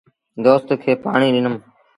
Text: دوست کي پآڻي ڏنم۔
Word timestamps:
دوست 0.45 0.69
کي 0.83 0.91
پآڻي 1.03 1.29
ڏنم۔ 1.33 1.55